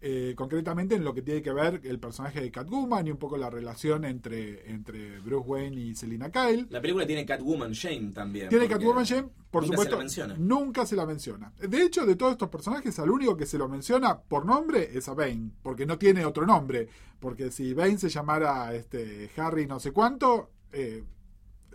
[0.00, 3.36] eh, concretamente en lo que tiene que ver el personaje de Catwoman y un poco
[3.36, 6.68] la relación entre, entre Bruce Wayne y Selina Kyle.
[6.70, 8.48] La película tiene Catwoman Shane también.
[8.48, 9.90] Tiene Catwoman Shane, por nunca supuesto.
[9.90, 10.34] se la menciona.
[10.38, 11.52] Nunca se la menciona.
[11.58, 15.08] De hecho, de todos estos personajes, al único que se lo menciona por nombre es
[15.08, 16.88] a Bane, porque no tiene otro nombre.
[17.18, 21.02] Porque si Bane se llamara este, Harry no sé cuánto, eh,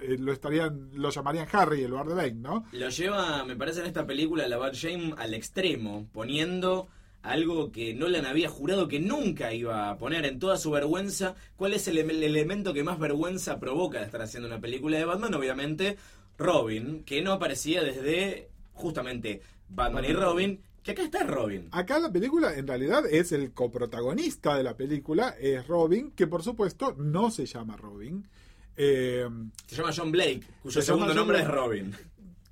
[0.01, 2.65] eh, lo estarían, lo llamarían Harry en lugar de Bane, ¿no?
[2.71, 6.88] Lo lleva, me parece, en esta película, la Bad Shame al extremo, poniendo
[7.23, 11.36] algo que Nolan había jurado que nunca iba a poner en toda su vergüenza.
[11.55, 15.05] ¿Cuál es el, el elemento que más vergüenza provoca de estar haciendo una película de
[15.05, 15.33] Batman?
[15.33, 15.97] Obviamente,
[16.38, 21.69] Robin, que no aparecía desde justamente Batman y Robin, que acá está Robin.
[21.71, 26.43] Acá la película en realidad es el coprotagonista de la película, es Robin, que por
[26.43, 28.27] supuesto no se llama Robin.
[28.75, 29.25] Eh,
[29.67, 31.49] Se llama John Blake, cuyo Se segundo nombre Blake.
[31.49, 31.95] es Robin.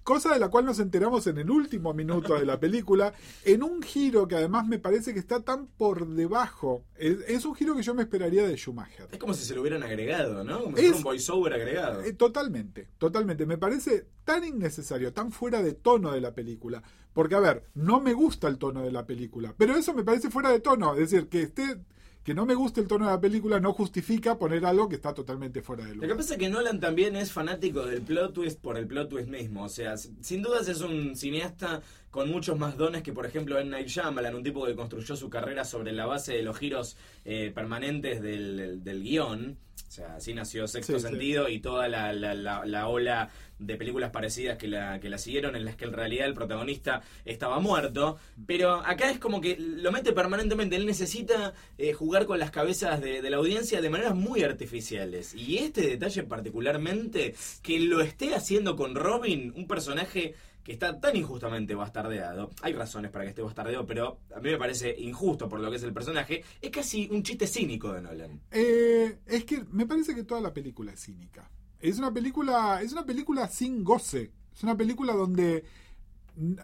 [0.03, 3.13] Cosa de la cual nos enteramos en el último minuto de la película,
[3.45, 6.83] en un giro que además me parece que está tan por debajo.
[6.95, 9.07] Es, es un giro que yo me esperaría de Schumacher.
[9.11, 10.63] Es como si se lo hubieran agregado, ¿no?
[10.63, 12.01] Como si Es- fuera un voiceover agregado.
[12.03, 13.45] Eh, totalmente, totalmente.
[13.45, 16.81] Me parece tan innecesario, tan fuera de tono de la película.
[17.13, 20.29] Porque, a ver, no me gusta el tono de la película, pero eso me parece
[20.29, 20.93] fuera de tono.
[20.93, 21.77] Es decir, que esté.
[22.23, 25.12] Que no me guste el tono de la película no justifica poner algo que está
[25.12, 26.17] totalmente fuera de Lo que lugar.
[26.17, 29.63] pasa es que Nolan también es fanático del plot twist por el plot twist mismo.
[29.63, 31.81] O sea, sin dudas es un cineasta
[32.12, 33.71] con muchos más dones que, por ejemplo, M.
[33.71, 37.51] Night Shyamalan, un tipo que construyó su carrera sobre la base de los giros eh,
[37.55, 39.57] permanentes del, del- del guion.
[39.88, 41.07] O sea, así nació Sexto Sí, sí.
[41.07, 43.29] Sentido y toda la, la- la- la ola
[43.62, 47.02] de películas parecidas que la, que la siguieron, en las que en realidad el protagonista
[47.26, 48.17] estaba muerto.
[48.45, 50.76] Pero acá es como que lo mete permanentemente.
[50.76, 55.34] Él necesita eh, jugar con las cabezas de, la audiencia de maneras muy artificiales.
[55.36, 61.15] Y este detalle particularmente, que lo esté haciendo con Robin, un personaje que está tan
[61.15, 62.52] injustamente bastardeado.
[62.62, 65.78] Hay razones para que esté bastardeado, pero a mí me parece injusto por lo que
[65.78, 66.43] es el personaje.
[66.62, 68.41] Es casi un chiste cínico de Nolan.
[68.52, 71.50] Eh, es que me parece que toda la película es cínica.
[71.81, 74.31] Es una película, es una película sin goce.
[74.53, 75.65] Es una película donde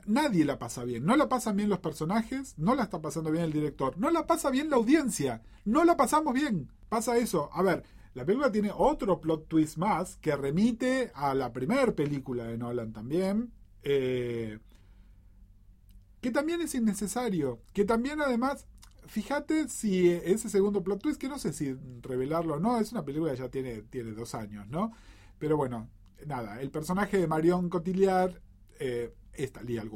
[0.06, 1.06] nadie la pasa bien.
[1.06, 4.25] No la pasan bien los personajes, no la está pasando bien el director, no la
[4.27, 6.71] pasa bien la audiencia, no la pasamos bien.
[6.89, 7.49] Pasa eso.
[7.53, 12.45] A ver, la película tiene otro plot twist más que remite a la primera película
[12.45, 13.51] de Nolan también.
[13.84, 14.60] eh,
[16.21, 17.62] que también es innecesario.
[17.73, 18.65] Que también además
[19.08, 23.04] fíjate si ese segundo plot twist, que no sé si revelarlo o no, es una
[23.04, 24.91] película que ya tiene, tiene dos años, ¿no?
[25.39, 25.89] Pero bueno,
[26.26, 28.39] nada, el personaje de Marion Cotillard
[28.80, 29.91] eh, es Talia al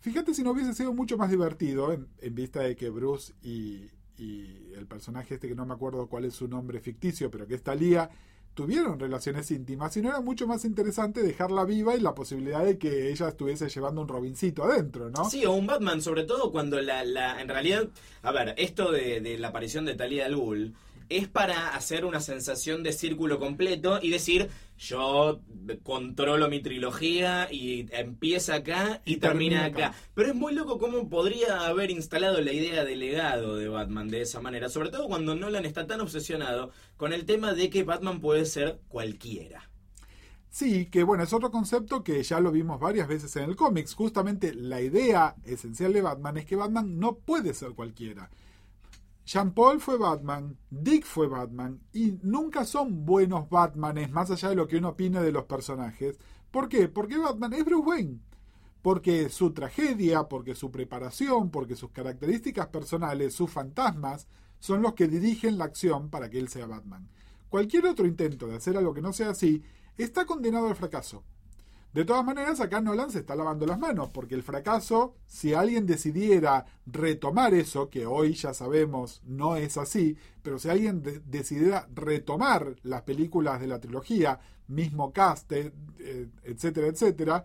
[0.00, 3.90] fíjate si no hubiese sido mucho más divertido en, en vista de que Bruce y,
[4.16, 7.54] y el personaje este que no me acuerdo cuál es su nombre ficticio, pero que
[7.54, 8.10] es Talía,
[8.54, 12.78] tuvieron relaciones íntimas y no era mucho más interesante dejarla viva y la posibilidad de
[12.78, 15.30] que ella estuviese llevando un Robincito adentro, ¿no?
[15.30, 17.88] Sí, o un Batman, sobre todo cuando la, la en realidad,
[18.22, 20.34] a ver, esto de, la aparición de Talia al
[21.10, 25.42] es para hacer una sensación de círculo completo y decir, yo
[25.82, 29.88] controlo mi trilogía y empieza acá y, Y termina termina acá.
[29.88, 29.98] acá.
[30.14, 34.22] Pero es muy loco cómo podría haber instalado la idea de legado de Batman de
[34.22, 38.20] esa manera, sobre todo cuando Nolan está tan obsesionado con el tema de que Batman
[38.20, 39.70] puede ser cualquiera.
[40.50, 43.94] Sí, que bueno, es otro concepto que ya lo vimos varias veces en el cómics.
[43.94, 48.30] Justamente la idea esencial de Batman es que Batman no puede ser cualquiera.
[49.30, 54.56] Jean Paul fue Batman, Dick fue Batman, y nunca son buenos Batmanes, más allá de
[54.56, 56.18] lo que uno opine de los personajes.
[56.50, 56.88] ¿Por qué?
[56.88, 58.18] Porque Batman es Bruce Wayne.
[58.82, 64.26] Porque su tragedia, porque su preparación, porque sus características personales, sus fantasmas,
[64.58, 67.08] son los que dirigen la acción para que él sea Batman.
[67.50, 69.62] Cualquier otro intento de hacer algo que no sea así
[69.96, 71.22] está condenado al fracaso.
[71.92, 75.86] De todas maneras, acá Nolan se está lavando las manos, porque el fracaso, si alguien
[75.86, 81.88] decidiera retomar eso, que hoy ya sabemos no es así, pero si alguien de- decidiera
[81.92, 87.44] retomar las películas de la trilogía, mismo cast, eh, eh, etcétera, etcétera,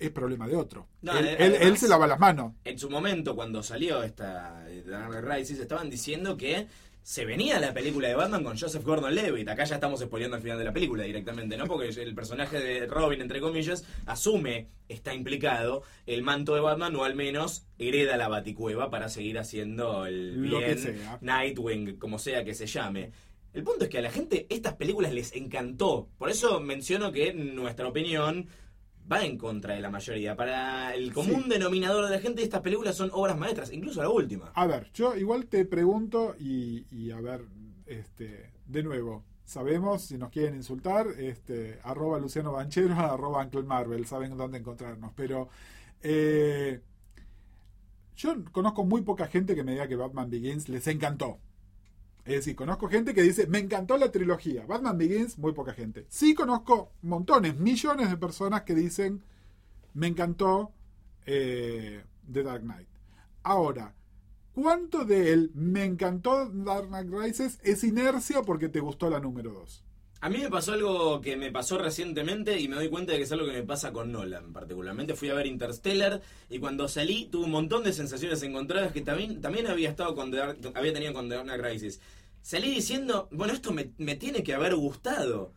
[0.00, 0.88] es problema de otro.
[1.02, 2.54] No, él, eh, él- él además- se lava las manos.
[2.64, 6.66] En su momento, cuando salió esta eh, Dark Rises, estaban diciendo que
[7.02, 9.48] se venía la película de Batman con Joseph Gordon-Levitt.
[9.48, 11.64] Acá ya estamos spoileando al final de la película directamente, ¿no?
[11.66, 17.04] Porque el personaje de Robin, entre comillas, asume, está implicado, el manto de Batman o
[17.04, 21.18] al menos hereda la baticueva para seguir haciendo el Lo que bien sea.
[21.22, 23.10] Nightwing, como sea que se llame.
[23.54, 26.08] El punto es que a la gente estas películas les encantó.
[26.18, 28.46] Por eso menciono que nuestra opinión
[29.10, 30.36] va en contra de la mayoría.
[30.36, 31.50] Para el común Sí.
[31.50, 34.52] denominador de la gente, estas películas son obras maestras, incluso la última.
[34.54, 37.42] A ver, yo igual te pregunto y, y a ver,
[37.86, 44.06] este, de nuevo, sabemos si nos quieren insultar, este, arroba Luciano Banchero, arroba Uncle Marvel,
[44.06, 45.48] saben dónde encontrarnos, pero
[46.02, 46.80] eh,
[48.16, 51.38] yo conozco muy poca gente que me diga que Batman Begins les encantó.
[52.24, 54.66] Es decir, conozco gente que dice, me encantó la trilogía.
[54.66, 56.06] Batman Begins, muy poca gente.
[56.08, 59.22] Sí conozco montones, millones de personas que dicen,
[59.94, 60.72] me encantó
[61.26, 62.88] eh, The Dark Knight.
[63.42, 63.94] Ahora,
[64.52, 69.52] ¿cuánto de él me encantó Dark Knight Rises es inercia porque te gustó la número
[69.52, 69.84] 2?
[70.22, 73.24] A mí me pasó algo que me pasó recientemente y me doy cuenta de que
[73.24, 75.14] es algo que me pasa con Nolan particularmente.
[75.14, 79.40] Fui a ver Interstellar y cuando salí tuve un montón de sensaciones encontradas que también,
[79.40, 80.30] también había estado con
[80.74, 82.00] había tenido con The Dark Rises.
[82.42, 85.52] Salí diciendo, bueno, esto me, me tiene que haber gustado,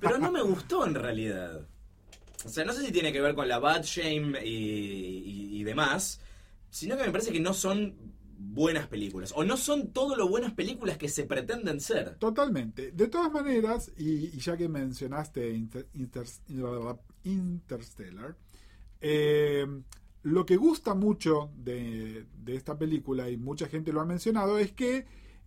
[0.00, 1.66] pero no me gustó en realidad.
[2.44, 5.64] O sea, no sé si tiene que ver con la bad shame y, y- y
[5.64, 6.20] demás,
[6.70, 7.94] sino que me parece que no son
[8.42, 12.16] buenas películas, o no son todo lo buenas películas que se pretenden ser.
[12.16, 12.90] Totalmente.
[12.92, 16.26] De todas maneras, y, ya que mencionaste Inter- Inter-
[17.24, 18.36] Interstellar,
[19.00, 19.66] eh,
[20.22, 24.72] lo que gusta mucho de, de esta película, y mucha gente lo ha mencionado, es
[24.72, 25.04] que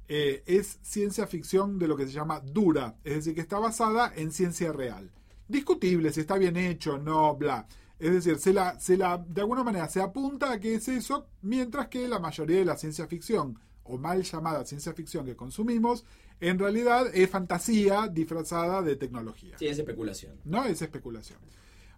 [0.07, 4.13] eh, es ciencia ficción de lo que se llama dura, es decir, que está basada
[4.15, 5.11] en ciencia real.
[5.47, 7.67] Discutible si está bien hecho, no, bla.
[8.03, 11.25] Es decir, se la, se la, de alguna manera se apunta a que es eso,
[11.41, 16.03] mientras que la mayoría de la ciencia ficción, o mal llamada ciencia ficción que consumimos,
[16.41, 19.57] en realidad es fantasía disfrazada de tecnología.
[19.57, 20.35] Sí, es especulación.
[20.43, 21.39] No es especulación.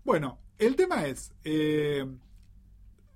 [0.04, 2.06] Bueno, el tema es, eh,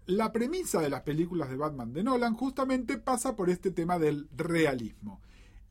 [0.08, 4.28] la premisa de las películas de Batman de Nolan justamente pasa por este tema del
[4.36, 5.22] realismo.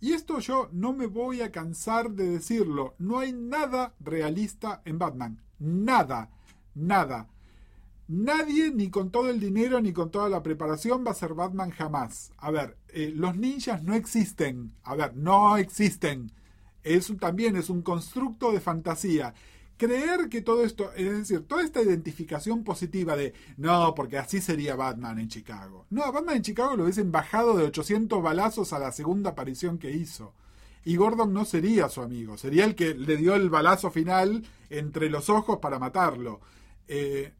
[0.00, 5.00] Y esto yo no me voy a cansar de decirlo, no hay nada realista en
[5.00, 6.31] Batman, nada,
[6.78, 7.28] nada.
[8.08, 11.70] Nadie, ni con todo el dinero, ni con toda la preparación, va a ser Batman
[11.70, 12.32] jamás.
[12.38, 14.72] A ver, eh, los ninjas no existen.
[14.82, 16.32] A ver, no existen.
[16.82, 19.34] Es un- también es un constructo de fantasía.
[19.76, 24.74] Creer que todo esto, es decir, toda esta identificación positiva de no, porque así sería
[24.74, 25.84] Batman en Chicago.
[25.90, 29.90] No, Batman en Chicago lo hubiesen bajado de 800 balazos a la segunda aparición que
[29.92, 30.32] hizo.
[30.84, 35.10] Y Gordon no sería su amigo, sería el que le dio el balazo final entre
[35.10, 36.40] los ojos para matarlo.
[36.88, 37.32] Eh,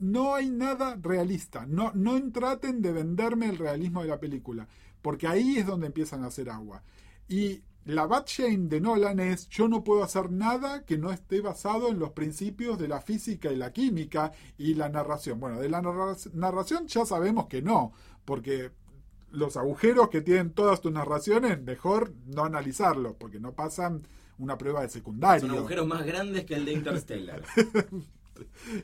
[0.00, 1.66] no hay nada realista.
[1.66, 4.66] No, no traten de venderme el realismo de la película,
[5.02, 6.82] porque ahí es donde empiezan a hacer agua.
[7.28, 11.40] Y la bad shame de Nolan es yo no puedo hacer nada que no esté
[11.40, 15.40] basado en los principios de la física y la química y la narración.
[15.40, 17.92] Bueno, de la narra- narración ya sabemos que no,
[18.24, 18.70] porque
[19.30, 24.02] los agujeros que tienen todas tus narraciones, mejor no analizarlos, porque no pasan
[24.38, 25.46] una prueba de secundario.
[25.46, 27.42] Son agujeros más grandes que el de Interstellar.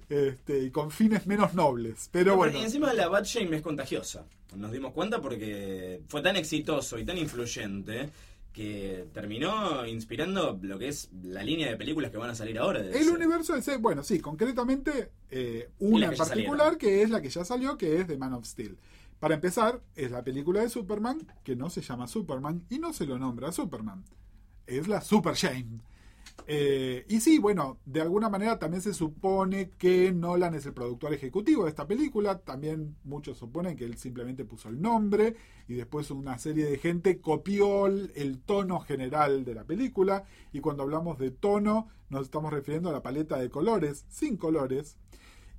[0.09, 2.09] este, y con fines menos nobles.
[2.13, 4.25] Pero No, bueno, Y encima la Bad Shame es contagiosa.
[4.57, 8.11] Nos dimos cuenta porque fue tan exitoso y tan influyente
[8.53, 12.81] que terminó inspirando lo que es la línea de películas que van a salir ahora.
[12.81, 17.31] de el universo DC, bueno, sí, concretamente eh, una en particular que es la que
[17.31, 18.79] ya salió, que es The Man of Steel.
[19.19, 23.07] Para empezar, es la película de Superman que no se llama Superman y no se
[23.07, 24.05] lo nombra Superman.
[24.69, 25.81] Es la Super Shame.
[26.47, 31.15] Eh, y sí, bueno, de alguna manera también se supone que Nolan es el productor
[31.15, 32.39] ejecutivo de esta película.
[32.39, 35.37] También muchos suponen que él simplemente puso el nombre
[35.69, 40.25] y después una serie de gente copió el, el tono general de la película.
[40.53, 44.99] Y cuando hablamos de tono, nos estamos refiriendo a la paleta de colores, sin colores.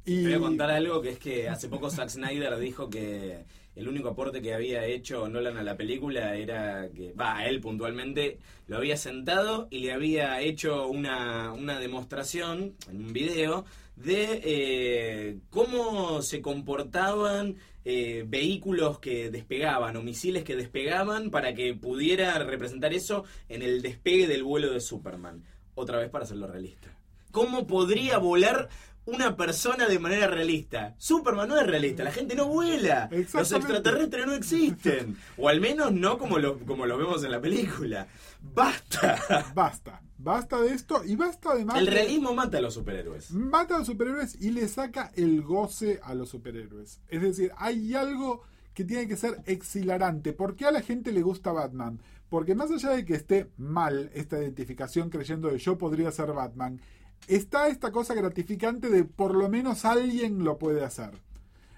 [0.05, 3.45] Y Te voy a contar algo que es que hace poco Zack Snyder dijo que
[3.75, 8.39] el único aporte que había hecho Nolan a la película era que, va, él puntualmente,
[8.67, 13.65] lo había sentado y le había hecho una, una demostración en un video
[13.95, 21.73] de eh, cómo se comportaban eh, vehículos que despegaban o misiles que despegaban para que
[21.73, 25.43] pudiera representar eso en el despegue del vuelo de Superman.
[25.75, 26.97] Otra vez para hacerlo realista.
[27.31, 28.69] ¿Cómo podría volar
[29.05, 30.95] una persona de manera realista?
[30.97, 33.09] Superman no es realista, la gente no vuela.
[33.11, 35.17] Los extraterrestres no existen.
[35.37, 38.07] O al menos no como lo, como lo vemos en la película.
[38.53, 39.51] ¡Basta!
[39.55, 43.31] basta, basta de esto y basta además El de- realismo mata a los superhéroes.
[43.31, 47.01] mata a los superhéroes y le saca el goce a los superhéroes.
[47.09, 48.43] Es decir, hay algo
[48.73, 50.33] que tiene que ser exhilarante.
[50.33, 51.99] ¿Por qué a la gente le gusta Batman?
[52.29, 56.81] Porque más allá de que esté mal esta identificación creyendo de yo podría ser Batman,
[57.27, 61.11] está esta cosa gratificante de por lo menos alguien lo puede hacer.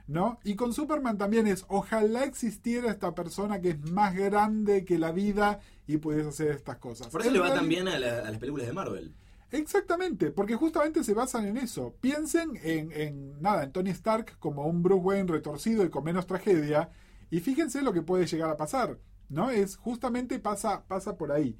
[0.08, 0.40] ¿No?
[0.46, 5.12] Y con Superman también es, ojalá existiera esta persona que es más grande que la
[5.12, 7.08] vida y pudiese hacer estas cosas.
[7.08, 9.14] Por eso le va bien a, la- a las películas de Marvel.
[9.52, 11.94] Exactamente, porque justamente se basan en eso.
[12.00, 16.26] Piensen en, en nada, en Tony Stark como un Bruce Wayne retorcido y con menos
[16.26, 16.90] tragedia,
[17.30, 19.50] y fíjense lo que puede llegar a pasar, ¿no?
[19.50, 21.58] Es justamente pasa, pasa por ahí.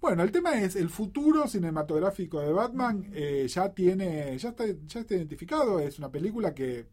[0.00, 5.00] Bueno, el tema es el futuro cinematográfico de Batman eh, ya tiene, ya está, ya
[5.00, 5.80] está identificado.
[5.80, 6.86] Es una película que,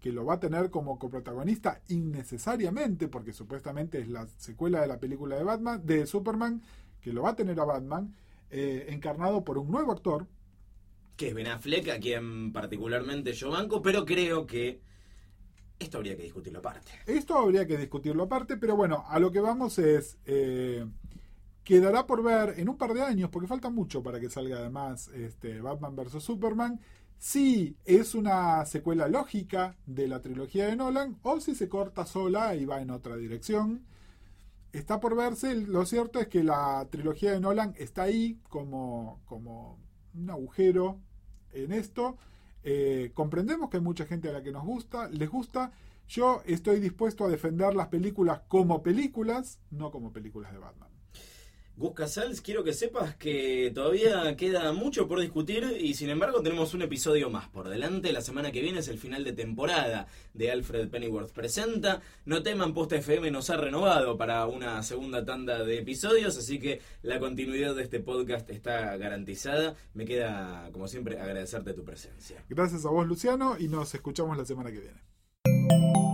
[0.00, 5.00] que lo va a tener como coprotagonista innecesariamente, porque supuestamente es la secuela de la
[5.00, 6.62] película de Batman, de Superman,
[7.00, 8.14] que lo va a tener a Batman,
[8.50, 10.26] eh, encarnado por un nuevo actor.
[11.16, 14.80] Que es Ben Affleck, a quien particularmente yo banco, pero creo que
[15.78, 16.92] esto habría que discutirlo aparte.
[17.06, 20.18] Esto habría que discutirlo aparte, pero bueno, a lo que vamos es.
[20.24, 20.86] eh,
[21.64, 25.08] quedará por ver en un par de años, porque falta mucho para que salga además
[25.08, 26.22] este, Batman vs.
[26.22, 26.80] Superman,
[27.18, 32.54] si es una secuela lógica de la trilogía de Nolan o si se corta sola
[32.54, 33.86] y va en otra dirección.
[34.72, 39.78] Está por verse, lo cierto es que la trilogía de Nolan está ahí como, como
[40.14, 41.00] un agujero
[41.52, 42.18] en esto.
[42.62, 45.72] Eh, comprendemos que hay mucha gente a la que nos gusta, les gusta.
[46.08, 50.93] Yo estoy dispuesto a defender las películas como películas, no como películas de Batman.
[51.76, 56.72] Gus Casals, quiero que sepas que todavía queda mucho por discutir y sin embargo tenemos
[56.72, 58.12] un episodio más por delante.
[58.12, 62.00] La semana que viene es el final de temporada de Alfred Pennyworth Presenta.
[62.26, 66.80] No teman, Posta FM nos ha renovado para una segunda tanda de episodios, así que
[67.02, 69.74] la continuidad de este podcast está garantizada.
[69.94, 72.44] Me queda, como siempre, agradecerte tu presencia.
[72.48, 76.13] Gracias a vos, Luciano, y nos escuchamos la semana que viene.